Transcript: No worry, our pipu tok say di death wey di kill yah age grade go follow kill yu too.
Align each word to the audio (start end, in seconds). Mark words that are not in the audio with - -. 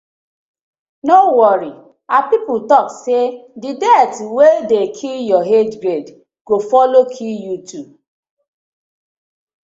No 1.07 1.19
worry, 1.39 1.73
our 2.15 2.23
pipu 2.29 2.55
tok 2.69 2.87
say 3.03 3.23
di 3.61 3.69
death 3.83 4.15
wey 4.35 4.55
di 4.69 4.79
kill 4.97 5.21
yah 5.29 5.43
age 5.57 5.75
grade 5.81 6.09
go 6.47 6.55
follow 6.69 7.03
kill 7.15 7.35
yu 7.45 7.55
too. 7.69 7.85